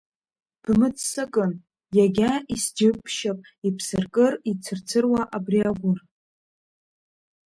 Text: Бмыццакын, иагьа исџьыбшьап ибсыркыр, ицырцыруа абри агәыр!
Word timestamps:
Бмыццакын, 0.63 1.51
иагьа 1.97 2.31
исџьыбшьап 2.53 3.39
ибсыркыр, 3.67 4.33
ицырцыруа 4.51 5.21
абри 5.35 5.59
агәыр! 5.69 5.99